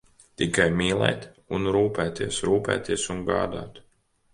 [0.41, 1.29] Tikai mīlēt
[1.59, 3.85] un rūpēties, rūpēties un gādāt.